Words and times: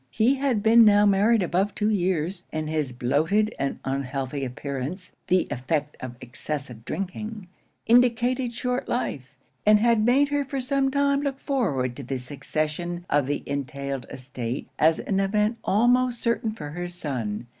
He 0.09 0.33
had 0.33 0.63
been 0.63 0.83
now 0.83 1.05
married 1.05 1.43
above 1.43 1.75
two 1.75 1.91
years, 1.91 2.45
and 2.51 2.67
his 2.67 2.91
bloated 2.91 3.53
and 3.59 3.77
unhealthy 3.85 4.43
appearance 4.43 5.15
(the 5.27 5.47
effect 5.51 5.95
of 5.99 6.15
excessive 6.19 6.83
drinking) 6.85 7.47
indicated 7.85 8.51
short 8.55 8.89
life; 8.89 9.35
and 9.63 9.79
had 9.79 10.03
made 10.03 10.29
her 10.29 10.43
for 10.43 10.59
some 10.59 10.89
time 10.89 11.21
look 11.21 11.39
forward 11.39 11.95
to 11.97 12.01
the 12.03 12.17
succession 12.17 13.05
of 13.11 13.27
the 13.27 13.43
entailed 13.45 14.07
estate 14.09 14.67
as 14.79 14.97
an 14.99 15.19
event 15.19 15.59
almost 15.63 16.19
certain 16.19 16.51
for 16.51 16.71
her 16.71 16.89
son. 16.89 17.45